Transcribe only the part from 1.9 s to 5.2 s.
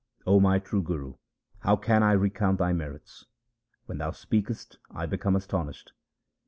I recount thy merits? When thou speakest, I